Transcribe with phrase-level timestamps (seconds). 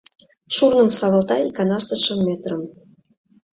[0.55, 2.61] Шурным савалта иканаште шым метрым